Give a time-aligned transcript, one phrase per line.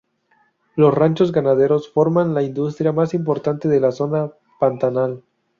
[0.75, 5.21] Los ranchos ganaderos forman la industria más importante de la zona Pantanal.